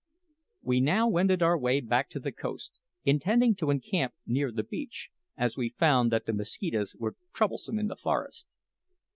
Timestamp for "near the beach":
4.25-5.09